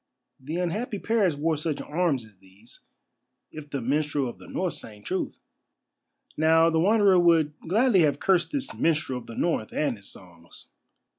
[0.39, 2.79] The unhappy Paris wore such arms as these,
[3.51, 5.39] if the minstrel of the North sang truth."
[6.35, 10.69] Now, the Wanderer would gladly have cursed this minstrel of the North and his songs.